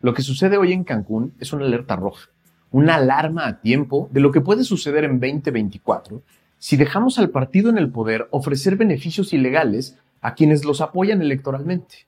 Lo 0.00 0.14
que 0.14 0.22
sucede 0.22 0.56
hoy 0.56 0.72
en 0.72 0.84
Cancún 0.84 1.34
es 1.38 1.52
una 1.52 1.66
alerta 1.66 1.94
roja, 1.94 2.28
una 2.70 2.96
alarma 2.96 3.46
a 3.46 3.60
tiempo 3.60 4.08
de 4.10 4.20
lo 4.20 4.32
que 4.32 4.40
puede 4.40 4.64
suceder 4.64 5.04
en 5.04 5.20
2024 5.20 6.22
si 6.58 6.76
dejamos 6.76 7.18
al 7.18 7.30
partido 7.30 7.68
en 7.68 7.78
el 7.78 7.90
poder 7.90 8.26
ofrecer 8.30 8.76
beneficios 8.76 9.32
ilegales 9.32 9.98
a 10.22 10.34
quienes 10.34 10.64
los 10.64 10.80
apoyan 10.80 11.20
electoralmente. 11.20 12.06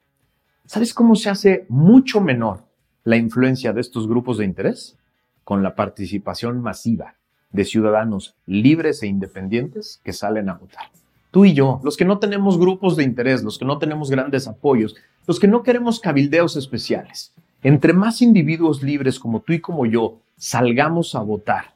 ¿Sabes 0.64 0.94
cómo 0.94 1.14
se 1.14 1.28
hace 1.28 1.66
mucho 1.68 2.20
menor 2.20 2.64
la 3.04 3.16
influencia 3.16 3.72
de 3.75 3.82
estos 3.82 4.08
grupos 4.08 4.38
de 4.38 4.46
interés? 4.46 4.96
Con 5.44 5.62
la 5.62 5.75
participación 5.75 6.60
masiva 6.60 7.18
de 7.52 7.64
ciudadanos 7.64 8.35
libres 8.47 9.02
e 9.02 9.07
independientes 9.07 10.00
que 10.05 10.12
salen 10.12 10.49
a 10.49 10.55
votar. 10.55 10.90
Tú 11.31 11.45
y 11.45 11.52
yo, 11.52 11.81
los 11.85 11.97
que 11.97 12.05
no 12.05 12.19
tenemos 12.19 12.59
grupos 12.59 12.97
de 12.97 13.05
interés, 13.05 13.43
los 13.43 13.59
que 13.59 13.64
no 13.64 13.78
tenemos 13.78 14.11
grandes 14.11 14.49
apoyos, 14.49 14.97
los 15.26 15.38
que 15.38 15.49
no 15.49 15.62
queremos 15.62 16.00
cabildeos 16.00 16.57
especiales. 16.57 17.33
Entre 17.62 17.93
más 17.93 18.23
individuos 18.23 18.83
libres 18.83 19.19
como 19.19 19.40
tú 19.40 19.52
y 19.52 19.61
como 19.61 19.85
yo 19.85 20.19
salgamos 20.37 21.14
a 21.14 21.21
votar 21.21 21.75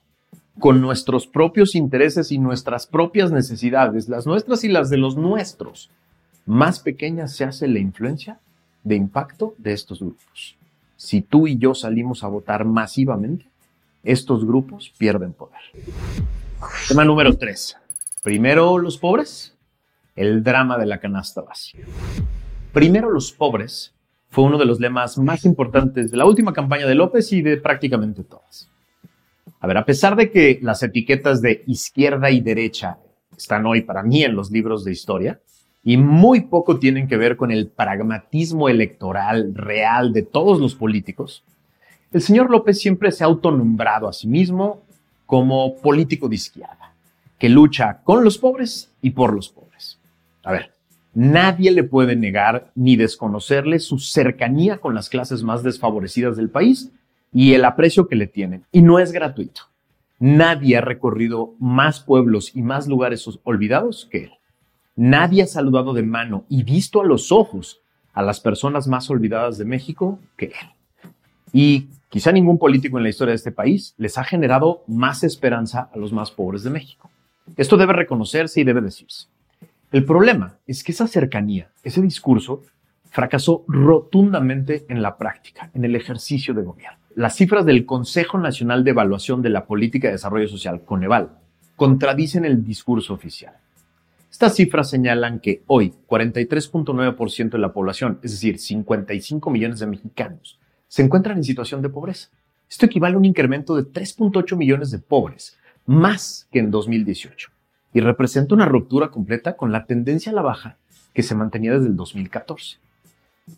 con 0.59 0.81
nuestros 0.81 1.27
propios 1.27 1.75
intereses 1.75 2.31
y 2.31 2.39
nuestras 2.39 2.87
propias 2.87 3.33
necesidades, 3.33 4.09
las 4.09 4.27
nuestras 4.27 4.65
y 4.65 4.69
las 4.69 4.91
de 4.91 4.99
los 4.99 5.17
nuestros, 5.17 5.91
más 6.47 6.81
pequeña 6.81 7.29
se 7.29 7.45
hace 7.45 7.69
la 7.69 7.79
influencia 7.79 8.39
de 8.85 8.97
impacto 8.97 9.55
de 9.59 9.73
estos 9.73 10.01
grupos. 10.01 10.57
Si 10.97 11.21
tú 11.21 11.47
y 11.47 11.57
yo 11.57 11.75
salimos 11.75 12.25
a 12.25 12.29
votar 12.29 12.65
masivamente, 12.65 13.47
estos 14.03 14.45
grupos 14.45 14.93
pierden 14.99 15.33
poder. 15.33 15.61
Tema 16.89 17.05
número 17.05 17.37
3. 17.37 17.77
Primero 18.23 18.79
los 18.79 18.99
pobres, 18.99 19.57
el 20.15 20.43
drama 20.43 20.79
de 20.79 20.87
la 20.87 20.99
canasta 20.99 21.43
básica. 21.43 21.85
Primero 22.73 23.11
los 23.11 23.33
pobres 23.33 23.95
fue 24.29 24.45
uno 24.45 24.59
de 24.59 24.65
los 24.65 24.81
lemas 24.81 25.19
más 25.19 25.45
importantes 25.45 26.11
de 26.11 26.17
la 26.17 26.25
última 26.25 26.53
campaña 26.53 26.87
de 26.87 26.95
López 26.95 27.33
y 27.33 27.43
de 27.43 27.57
prácticamente 27.59 28.25
todas. 28.25 28.69
A 29.61 29.67
ver, 29.67 29.77
a 29.77 29.85
pesar 29.85 30.17
de 30.17 30.31
que 30.31 30.59
las 30.63 30.83
etiquetas 30.83 31.43
de 31.43 31.63
izquierda 31.67 32.31
y 32.31 32.41
derecha 32.41 32.99
están 33.37 33.67
hoy 33.67 33.83
para 33.83 34.03
mí 34.03 34.23
en 34.23 34.35
los 34.35 34.51
libros 34.51 34.85
de 34.85 34.93
historia, 34.93 35.41
y 35.85 35.97
muy 35.97 36.43
poco 36.43 36.79
tienen 36.79 37.09
que 37.09 37.17
ver 37.17 37.37
con 37.37 37.51
el 37.51 37.69
pragmatismo 37.69 38.69
electoral 38.69 39.53
real 39.55 40.13
de 40.13 40.23
todos 40.23 40.61
los 40.61 40.75
políticos, 40.75 41.45
el 42.13 42.21
señor 42.21 42.51
López 42.51 42.79
siempre 42.79 43.11
se 43.13 43.25
ha 43.25 43.27
autonombrado 43.27 44.09
a 44.09 44.13
sí 44.13 44.27
mismo 44.27 44.83
como 45.27 45.77
político 45.77 46.29
de 46.29 46.35
izquierda, 46.35 46.95
que 47.39 47.49
lucha 47.49 48.01
con 48.05 48.23
los 48.23 48.39
pobres 48.39 48.93
y 49.01 49.11
por 49.11 49.33
los 49.33 49.49
pobres. 49.49 49.99
A 50.45 50.53
ver, 50.53 50.73
nadie 51.15 51.71
le 51.71 51.85
puede 51.85 52.17
negar 52.17 52.71
ni 52.75 52.97
desconocerle 52.97 53.79
su 53.79 53.99
cercanía 53.99 54.79
con 54.79 54.95
las 54.95 55.09
clases 55.09 55.43
más 55.43 55.63
desfavorecidas 55.63 56.37
del 56.37 56.51
país 56.51 56.91
y 57.33 57.55
el 57.55 57.65
aprecio 57.65 58.09
que 58.09 58.17
le 58.17 58.27
tienen. 58.27 58.65
Y 58.73 58.83
no 58.83 58.99
es 58.99 59.13
gratuito. 59.13 59.63
Nadie 60.19 60.77
ha 60.77 60.83
recorrido 60.83 61.55
más 61.59 62.01
pueblos 62.01 62.55
y 62.55 62.63
más 62.63 62.87
lugares 62.87 63.29
olvidados 63.45 64.07
que 64.11 64.25
él. 64.25 64.33
Nadie 64.95 65.43
ha 65.43 65.47
saludado 65.47 65.95
de 65.95 66.03
mano 66.03 66.45
y 66.49 66.63
visto 66.63 67.01
a 67.01 67.05
los 67.05 67.33
ojos 67.33 67.81
a 68.13 68.23
las 68.23 68.41
personas 68.41 68.87
más 68.87 69.09
olvidadas 69.09 69.57
de 69.57 69.65
México 69.65 70.19
que 70.37 70.47
él. 70.47 71.13
Y 71.53 71.89
quizá 72.13 72.31
ningún 72.31 72.59
político 72.59 72.99
en 72.99 73.05
la 73.05 73.09
historia 73.09 73.31
de 73.31 73.37
este 73.37 73.53
país 73.53 73.95
les 73.97 74.19
ha 74.19 74.25
generado 74.25 74.85
más 74.87 75.25
esperanza 75.25 75.89
a 75.95 75.97
los 75.97 76.13
más 76.13 76.31
pobres 76.31 76.63
de 76.63 76.69
México. 76.69 77.11
Esto 77.57 77.79
debe 77.79 77.95
reconocerse 77.95 78.61
y 78.61 78.65
debe 78.65 78.83
decirse. 78.83 79.29
El 79.91 80.05
problema 80.05 80.59
es 80.67 80.85
que 80.85 80.93
esa 80.93 81.07
cercanía, 81.07 81.71
ese 81.83 82.03
discurso, 82.03 82.61
fracasó 83.09 83.65
rotundamente 83.67 84.85
en 84.91 85.01
la 85.01 85.17
práctica, 85.17 85.71
en 85.73 85.87
el 85.87 85.97
ejercicio 85.97 86.53
de 86.53 86.61
gobierno. 86.61 86.99
Las 87.15 87.35
cifras 87.35 87.65
del 87.65 87.87
Consejo 87.87 88.37
Nacional 88.37 88.85
de 88.85 88.91
Evaluación 88.91 89.41
de 89.41 89.49
la 89.49 89.65
Política 89.65 90.09
de 90.09 90.13
Desarrollo 90.13 90.49
Social, 90.49 90.83
Coneval, 90.85 91.31
contradicen 91.77 92.45
el 92.45 92.63
discurso 92.63 93.15
oficial. 93.15 93.55
Estas 94.31 94.55
cifras 94.55 94.91
señalan 94.91 95.41
que 95.41 95.63
hoy 95.67 95.95
43.9% 96.07 97.53
de 97.53 97.59
la 97.59 97.73
población, 97.73 98.19
es 98.23 98.33
decir, 98.33 98.59
55 98.59 99.51
millones 99.51 99.81
de 99.81 99.87
mexicanos, 99.87 100.59
se 100.93 101.01
encuentran 101.01 101.39
en 101.39 101.45
situación 101.45 101.81
de 101.81 101.89
pobreza. 101.89 102.29
Esto 102.69 102.85
equivale 102.85 103.15
a 103.15 103.19
un 103.19 103.25
incremento 103.25 103.75
de 103.75 103.83
3.8 103.83 104.59
millones 104.59 104.91
de 104.91 104.99
pobres, 104.99 105.57
más 105.87 106.47
que 106.53 106.59
en 106.59 106.71
2018, 106.71 107.49
y 107.95 108.01
representa 108.01 108.55
una 108.55 108.67
ruptura 108.67 109.09
completa 109.09 109.57
con 109.57 109.73
la 109.73 109.87
tendencia 109.87 110.31
a 110.31 110.35
la 110.35 110.43
baja 110.43 110.77
que 111.15 111.23
se 111.23 111.35
mantenía 111.35 111.73
desde 111.73 111.87
el 111.87 111.97
2014. 111.97 112.77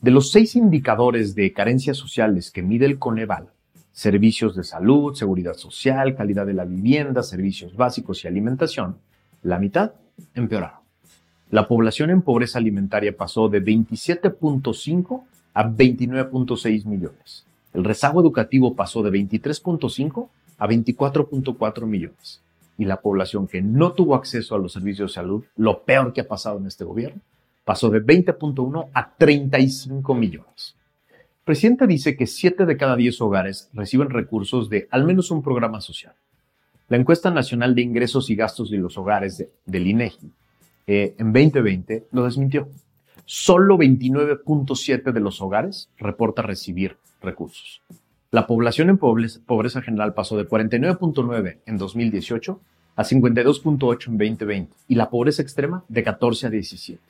De 0.00 0.12
los 0.12 0.30
seis 0.30 0.54
indicadores 0.54 1.34
de 1.34 1.52
carencias 1.52 1.96
sociales 1.96 2.52
que 2.52 2.62
mide 2.62 2.86
el 2.86 3.00
Coneval, 3.00 3.48
servicios 3.90 4.54
de 4.54 4.62
salud, 4.62 5.16
seguridad 5.16 5.54
social, 5.54 6.14
calidad 6.14 6.46
de 6.46 6.54
la 6.54 6.64
vivienda, 6.64 7.24
servicios 7.24 7.74
básicos 7.74 8.22
y 8.22 8.28
alimentación, 8.28 8.98
la 9.42 9.58
mitad 9.58 9.94
empeoraron. 10.36 10.78
La 11.50 11.66
población 11.66 12.10
en 12.10 12.22
pobreza 12.22 12.60
alimentaria 12.60 13.16
pasó 13.16 13.48
de 13.48 13.60
27.5 13.60 15.24
a 15.54 15.64
29.6 15.64 16.84
millones. 16.84 17.46
El 17.72 17.84
rezago 17.84 18.20
educativo 18.20 18.74
pasó 18.74 19.02
de 19.02 19.10
23.5 19.10 20.28
a 20.58 20.68
24.4 20.68 21.86
millones. 21.86 22.40
Y 22.76 22.84
la 22.84 23.00
población 23.00 23.46
que 23.46 23.62
no 23.62 23.92
tuvo 23.92 24.16
acceso 24.16 24.54
a 24.54 24.58
los 24.58 24.72
servicios 24.72 25.12
de 25.12 25.14
salud, 25.14 25.44
lo 25.56 25.82
peor 25.82 26.12
que 26.12 26.22
ha 26.22 26.28
pasado 26.28 26.58
en 26.58 26.66
este 26.66 26.84
gobierno, 26.84 27.20
pasó 27.64 27.88
de 27.88 28.04
20.1 28.04 28.88
a 28.92 29.14
35 29.16 30.14
millones. 30.14 30.74
El 31.08 31.44
presidente 31.44 31.86
dice 31.86 32.16
que 32.16 32.26
7 32.26 32.66
de 32.66 32.76
cada 32.76 32.96
10 32.96 33.20
hogares 33.20 33.68
reciben 33.72 34.10
recursos 34.10 34.68
de 34.68 34.88
al 34.90 35.04
menos 35.04 35.30
un 35.30 35.42
programa 35.42 35.80
social. 35.80 36.14
La 36.88 36.96
encuesta 36.96 37.30
nacional 37.30 37.74
de 37.74 37.82
ingresos 37.82 38.28
y 38.30 38.36
gastos 38.36 38.70
de 38.70 38.78
los 38.78 38.98
hogares 38.98 39.46
del 39.64 39.86
INEGI 39.86 40.30
eh, 40.86 41.14
en 41.18 41.32
2020 41.32 42.08
lo 42.12 42.24
desmintió. 42.24 42.68
Solo 43.26 43.78
29.7 43.78 45.12
de 45.12 45.20
los 45.20 45.40
hogares 45.40 45.88
reporta 45.98 46.42
recibir 46.42 46.98
recursos. 47.22 47.82
La 48.30 48.46
población 48.46 48.90
en 48.90 48.98
pobreza 48.98 49.80
general 49.80 50.12
pasó 50.12 50.36
de 50.36 50.46
49.9 50.46 51.58
en 51.64 51.78
2018 51.78 52.60
a 52.96 53.02
52.8 53.04 54.08
en 54.08 54.18
2020 54.18 54.72
y 54.88 54.94
la 54.94 55.08
pobreza 55.08 55.40
extrema 55.40 55.84
de 55.88 56.02
14 56.02 56.48
a 56.48 56.50
17. 56.50 57.00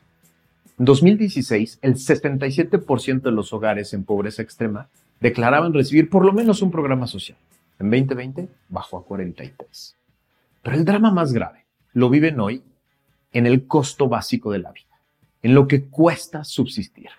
En 0.79 0.85
2016, 0.85 1.79
el 1.83 1.95
77% 1.95 3.23
de 3.23 3.31
los 3.31 3.53
hogares 3.53 3.95
en 3.95 4.05
pobreza 4.05 4.43
extrema 4.43 4.89
declaraban 5.21 5.73
recibir 5.73 6.11
por 6.11 6.25
lo 6.25 6.33
menos 6.33 6.63
un 6.63 6.71
programa 6.71 7.07
social. 7.07 7.39
En 7.79 7.91
2020 7.91 8.49
bajó 8.69 8.99
a 8.99 9.05
43. 9.05 9.97
Pero 10.63 10.77
el 10.77 10.85
drama 10.85 11.11
más 11.11 11.33
grave 11.33 11.65
lo 11.93 12.11
viven 12.11 12.41
hoy 12.41 12.63
en 13.33 13.47
el 13.47 13.67
costo 13.67 14.09
básico 14.09 14.53
de 14.53 14.61
la 14.61 14.73
vida, 14.73 14.94
en 15.45 15.55
lo 15.55 15.69
que 15.69 15.85
cuesta 15.85 16.43
subsistir. 16.43 17.11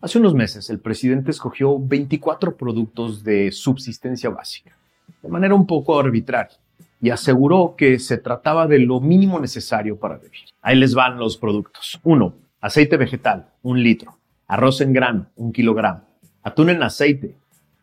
Hace 0.00 0.20
unos 0.20 0.32
meses 0.32 0.70
el 0.70 0.78
presidente 0.78 1.32
escogió 1.32 1.76
24 1.76 2.56
productos 2.56 3.24
de 3.24 3.50
subsistencia 3.50 4.30
básica, 4.30 4.76
de 5.20 5.28
manera 5.28 5.56
un 5.56 5.66
poco 5.66 5.98
arbitraria, 5.98 6.56
y 7.00 7.10
aseguró 7.10 7.74
que 7.76 7.98
se 7.98 8.16
trataba 8.16 8.68
de 8.68 8.78
lo 8.78 9.00
mínimo 9.00 9.40
necesario 9.40 9.98
para 9.98 10.18
vivir. 10.18 10.42
Ahí 10.62 10.76
les 10.76 10.94
van 10.94 11.18
los 11.18 11.36
productos. 11.36 11.98
1. 12.04 12.32
Aceite 12.60 12.96
vegetal, 12.96 13.48
un 13.64 13.82
litro. 13.82 14.16
Arroz 14.46 14.80
en 14.80 14.92
grano, 14.92 15.26
un 15.34 15.52
kilogramo. 15.52 16.02
Atún 16.44 16.70
en 16.70 16.80
aceite, 16.84 17.34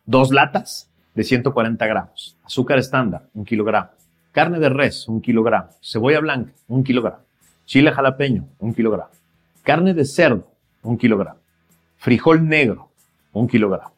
dos 0.06 0.32
latas 0.32 0.88
de 1.14 1.22
140 1.22 1.86
gramos. 1.86 2.38
Azúcar 2.44 2.78
estándar, 2.78 3.28
un 3.34 3.44
kilogramo. 3.44 3.90
Carne 4.32 4.58
de 4.58 4.70
res, 4.70 5.06
un 5.06 5.20
kilogramo. 5.20 5.68
Cebolla 5.82 6.20
blanca, 6.20 6.52
un 6.66 6.82
kilogramo. 6.82 7.18
Chile 7.66 7.92
jalapeño, 7.92 8.48
un 8.58 8.72
kilogramo. 8.72 9.10
Carne 9.66 9.94
de 9.94 10.04
cerdo, 10.04 10.48
un 10.84 10.96
kilogramo. 10.96 11.40
Frijol 11.96 12.46
negro, 12.46 12.92
un 13.32 13.48
kilogramo. 13.48 13.96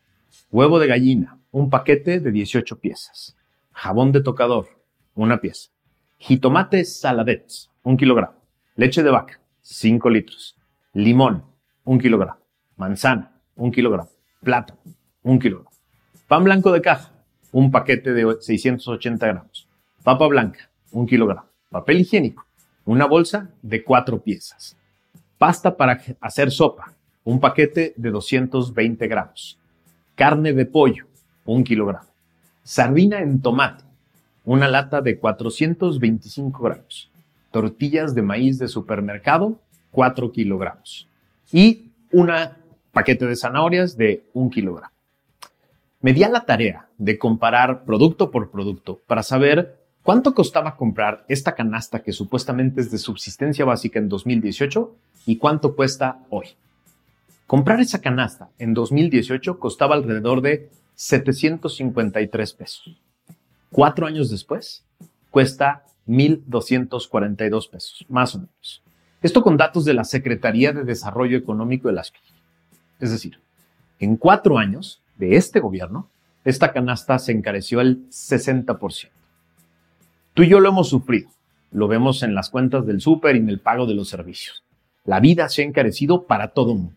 Huevo 0.50 0.78
de 0.78 0.86
gallina, 0.86 1.38
un 1.50 1.68
paquete 1.68 2.20
de 2.20 2.30
18 2.30 2.78
piezas. 2.78 3.36
Jabón 3.72 4.10
de 4.10 4.22
tocador, 4.22 4.66
una 5.14 5.42
pieza. 5.42 5.68
Jitomates 6.16 6.98
saladets, 6.98 7.68
un 7.82 7.98
kilogramo. 7.98 8.32
Leche 8.76 9.02
de 9.02 9.10
vaca, 9.10 9.42
5 9.60 10.08
litros. 10.08 10.56
Limón, 10.94 11.44
un 11.84 11.98
kilogramo. 11.98 12.38
Manzana, 12.78 13.38
un 13.54 13.70
kilogramo. 13.70 14.08
Plátano, 14.40 14.80
un 15.22 15.38
kilogramo. 15.38 15.70
Pan 16.28 16.44
blanco 16.44 16.72
de 16.72 16.80
caja, 16.80 17.12
un 17.52 17.70
paquete 17.70 18.14
de 18.14 18.38
680 18.40 19.26
gramos. 19.26 19.68
Papa 20.02 20.28
blanca, 20.28 20.70
un 20.92 21.06
kilogramo. 21.06 21.44
Papel 21.68 22.00
higiénico, 22.00 22.46
una 22.86 23.04
bolsa 23.04 23.50
de 23.60 23.84
4 23.84 24.22
piezas. 24.22 24.78
Pasta 25.38 25.76
para 25.76 26.02
hacer 26.20 26.50
sopa, 26.50 26.92
un 27.22 27.38
paquete 27.38 27.94
de 27.96 28.10
220 28.10 29.06
gramos. 29.06 29.56
Carne 30.16 30.52
de 30.52 30.66
pollo, 30.66 31.06
un 31.44 31.62
kilogramo. 31.62 32.08
Sardina 32.64 33.20
en 33.20 33.40
tomate, 33.40 33.84
una 34.44 34.66
lata 34.66 35.00
de 35.00 35.18
425 35.18 36.62
gramos. 36.62 37.10
Tortillas 37.52 38.14
de 38.14 38.22
maíz 38.22 38.58
de 38.58 38.66
supermercado, 38.66 39.60
4 39.92 40.32
kilogramos. 40.32 41.08
Y 41.52 41.92
un 42.10 42.30
paquete 42.92 43.26
de 43.26 43.36
zanahorias 43.36 43.96
de 43.96 44.24
1 44.32 44.50
kilogramo. 44.50 44.92
Me 46.00 46.12
di 46.12 46.20
la 46.20 46.44
tarea 46.44 46.88
de 46.98 47.16
comparar 47.16 47.84
producto 47.84 48.30
por 48.30 48.50
producto 48.50 49.00
para 49.06 49.22
saber 49.22 49.78
cuánto 50.02 50.34
costaba 50.34 50.76
comprar 50.76 51.24
esta 51.28 51.54
canasta 51.54 52.02
que 52.02 52.12
supuestamente 52.12 52.80
es 52.80 52.90
de 52.90 52.98
subsistencia 52.98 53.64
básica 53.64 53.98
en 53.98 54.08
2018 54.08 54.94
y 55.26 55.36
cuánto 55.36 55.74
cuesta 55.76 56.18
hoy. 56.30 56.48
Comprar 57.46 57.80
esa 57.80 58.00
canasta 58.00 58.50
en 58.58 58.74
2018 58.74 59.58
costaba 59.58 59.94
alrededor 59.94 60.42
de 60.42 60.70
753 60.94 62.52
pesos. 62.52 63.00
Cuatro 63.70 64.06
años 64.06 64.30
después, 64.30 64.84
cuesta 65.30 65.84
1.242 66.06 67.70
pesos, 67.70 68.06
más 68.08 68.34
o 68.34 68.38
menos. 68.38 68.82
Esto 69.22 69.42
con 69.42 69.56
datos 69.56 69.84
de 69.84 69.94
la 69.94 70.04
Secretaría 70.04 70.72
de 70.72 70.84
Desarrollo 70.84 71.36
Económico 71.36 71.88
de 71.88 71.94
las 71.94 72.12
Es 73.00 73.10
decir, 73.10 73.38
en 73.98 74.16
cuatro 74.16 74.58
años 74.58 75.02
de 75.16 75.36
este 75.36 75.60
gobierno, 75.60 76.08
esta 76.44 76.72
canasta 76.72 77.18
se 77.18 77.32
encareció 77.32 77.80
el 77.80 78.08
60%. 78.10 79.08
Tú 80.38 80.44
y 80.44 80.48
yo 80.50 80.60
lo 80.60 80.68
hemos 80.68 80.88
sufrido. 80.88 81.28
Lo 81.72 81.88
vemos 81.88 82.22
en 82.22 82.32
las 82.32 82.48
cuentas 82.48 82.86
del 82.86 83.00
súper 83.00 83.34
y 83.34 83.40
en 83.40 83.48
el 83.48 83.58
pago 83.58 83.86
de 83.86 83.94
los 83.94 84.08
servicios. 84.08 84.62
La 85.04 85.18
vida 85.18 85.48
se 85.48 85.62
ha 85.62 85.64
encarecido 85.64 86.28
para 86.28 86.52
todo 86.52 86.74
el 86.74 86.78
mundo. 86.78 86.96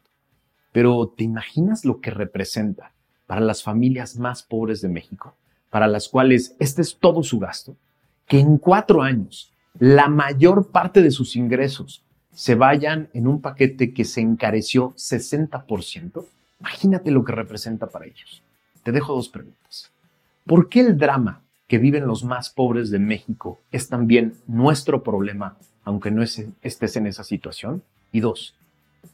Pero 0.71 1.11
¿te 1.17 1.23
imaginas 1.23 1.83
lo 1.83 2.01
que 2.01 2.11
representa 2.11 2.91
para 3.25 3.41
las 3.41 3.63
familias 3.63 4.17
más 4.17 4.43
pobres 4.43 4.79
de 4.81 4.89
México? 4.89 5.33
para 5.71 5.87
las 5.87 6.07
cuales 6.07 6.55
este 6.59 6.83
es 6.83 6.97
todo 6.99 7.23
su 7.23 7.39
gasto, 7.39 7.75
que 8.27 8.39
en 8.39 8.59
cuatro 8.59 9.01
años 9.01 9.51
la 9.79 10.07
mayor 10.07 10.67
parte 10.67 11.01
de 11.01 11.09
sus 11.09 11.35
ingresos 11.35 12.03
se 12.31 12.53
vayan 12.53 13.09
en 13.13 13.25
un 13.25 13.41
paquete 13.41 13.91
que 13.91 14.05
se 14.05 14.21
encareció 14.21 14.93
60%, 14.95 16.25
imagínate 16.59 17.09
lo 17.09 17.23
que 17.23 17.31
representa 17.31 17.87
para 17.87 18.05
ellos. 18.05 18.43
Te 18.83 18.91
dejo 18.91 19.15
dos 19.15 19.29
preguntas. 19.29 19.91
¿Por 20.45 20.69
qué 20.69 20.81
el 20.81 20.97
drama 20.97 21.40
que 21.71 21.77
viven 21.77 22.05
los 22.05 22.25
más 22.25 22.49
pobres 22.49 22.91
de 22.91 22.99
México 22.99 23.61
es 23.71 23.87
también 23.87 24.33
nuestro 24.45 25.03
problema, 25.03 25.55
aunque 25.85 26.11
no 26.11 26.21
estés 26.21 26.95
en 26.97 27.07
esa 27.07 27.23
situación? 27.23 27.81
Y 28.11 28.19
dos, 28.19 28.55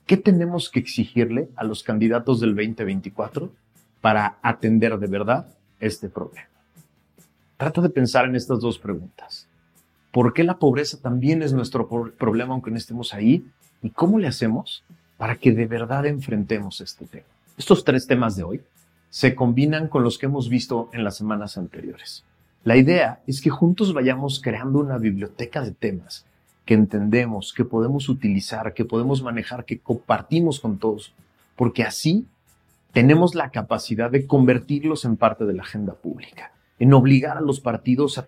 ¿qué 0.07 0.17
tenemos 0.17 0.71
que 0.71 0.79
exigirle 0.79 1.49
a 1.55 1.63
los 1.63 1.83
candidatos 1.83 2.39
del 2.39 2.55
2024 2.55 3.51
para 4.01 4.39
atender 4.41 4.97
de 4.97 5.05
verdad 5.05 5.45
este 5.79 6.09
problema. 6.09 6.47
Trata 7.57 7.79
de 7.79 7.89
pensar 7.89 8.25
en 8.25 8.35
estas 8.35 8.59
dos 8.59 8.79
preguntas. 8.79 9.47
¿Por 10.11 10.33
qué 10.33 10.43
la 10.43 10.57
pobreza 10.57 10.99
también 10.99 11.43
es 11.43 11.53
nuestro 11.53 11.87
problema 12.17 12.53
aunque 12.53 12.71
no 12.71 12.77
estemos 12.77 13.13
ahí? 13.13 13.45
¿Y 13.83 13.91
cómo 13.91 14.17
le 14.17 14.27
hacemos 14.27 14.83
para 15.17 15.35
que 15.35 15.51
de 15.51 15.67
verdad 15.67 16.07
enfrentemos 16.07 16.81
este 16.81 17.05
tema? 17.05 17.27
Estos 17.55 17.83
tres 17.83 18.07
temas 18.07 18.35
de 18.35 18.43
hoy 18.43 18.61
se 19.11 19.35
combinan 19.35 19.89
con 19.89 20.03
los 20.03 20.17
que 20.17 20.25
hemos 20.25 20.49
visto 20.49 20.89
en 20.91 21.03
las 21.03 21.17
semanas 21.17 21.55
anteriores. 21.59 22.23
La 22.67 22.75
idea 22.75 23.21
es 23.25 23.39
que 23.39 23.49
juntos 23.49 23.93
vayamos 23.93 24.41
creando 24.41 24.79
una 24.79 24.97
biblioteca 24.97 25.61
de 25.61 25.71
temas 25.71 26.25
que 26.65 26.73
entendemos, 26.73 27.53
que 27.53 27.63
podemos 27.63 28.09
utilizar, 28.09 28.73
que 28.73 28.83
podemos 28.83 29.23
manejar, 29.23 29.63
que 29.63 29.79
compartimos 29.79 30.59
con 30.59 30.77
todos, 30.77 31.13
porque 31.55 31.83
así 31.83 32.25
tenemos 32.91 33.35
la 33.35 33.51
capacidad 33.51 34.11
de 34.11 34.27
convertirlos 34.27 35.05
en 35.05 35.15
parte 35.15 35.45
de 35.45 35.53
la 35.53 35.63
agenda 35.63 35.93
pública, 35.93 36.51
en 36.77 36.93
obligar 36.93 37.37
a 37.37 37.41
los 37.41 37.61
partidos 37.61 38.17
a 38.17 38.27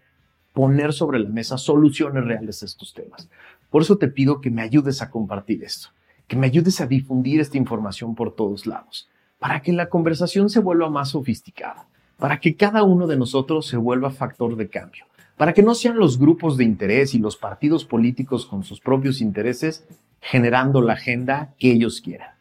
poner 0.53 0.93
sobre 0.93 1.19
la 1.19 1.27
mesa 1.27 1.57
soluciones 1.57 2.23
reales 2.23 2.63
a 2.63 2.65
estos 2.65 2.93
temas. 2.93 3.27
Por 3.69 3.81
eso 3.81 3.97
te 3.97 4.07
pido 4.07 4.39
que 4.39 4.51
me 4.51 4.61
ayudes 4.61 5.01
a 5.01 5.09
compartir 5.09 5.65
esto, 5.65 5.89
que 6.29 6.37
me 6.37 6.47
ayudes 6.47 6.79
a 6.79 6.87
difundir 6.87 7.41
esta 7.41 7.57
información 7.57 8.15
por 8.15 8.33
todos 8.33 8.65
lados, 8.65 9.09
para 9.37 9.61
que 9.61 9.73
la 9.73 9.89
conversación 9.89 10.49
se 10.49 10.61
vuelva 10.61 10.89
más 10.89 11.09
sofisticada, 11.09 11.89
para 12.19 12.39
que 12.39 12.55
cada 12.55 12.83
uno 12.83 13.07
de 13.07 13.17
nosotros 13.17 13.65
se 13.65 13.77
vuelva 13.77 14.11
factor 14.11 14.55
de 14.57 14.67
cambio, 14.67 15.05
para 15.37 15.53
que 15.53 15.63
no 15.63 15.73
sean 15.73 15.97
los 15.97 16.19
grupos 16.19 16.57
de 16.57 16.65
interés 16.65 17.15
y 17.15 17.19
los 17.19 17.37
partidos 17.37 17.85
políticos 17.85 18.45
con 18.45 18.63
sus 18.63 18.81
propios 18.81 19.21
intereses 19.21 19.87
generando 20.21 20.81
la 20.81 20.93
agenda 20.93 21.53
que 21.57 21.71
ellos 21.71 22.01
quieran. 22.01 22.31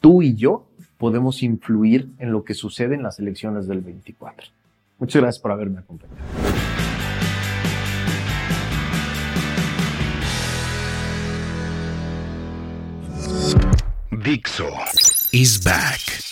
Tú 0.00 0.22
y 0.22 0.34
yo 0.34 0.66
podemos 0.98 1.42
influir 1.42 2.08
en 2.18 2.32
lo 2.32 2.44
que 2.44 2.54
sucede 2.54 2.96
en 2.96 3.04
las 3.04 3.20
elecciones 3.20 3.68
del 3.68 3.80
24. 3.80 4.48
Muchas 4.98 5.22
gracias 5.22 5.40
por 5.40 5.52
haberme 5.52 5.78
acompañado. 5.78 6.18
Dixo 14.10 14.68
is 15.32 15.58
back. 15.64 16.31